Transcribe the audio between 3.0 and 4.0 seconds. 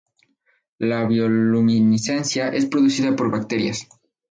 por bacterias.